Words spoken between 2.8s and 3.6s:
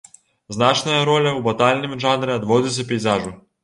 пейзажу.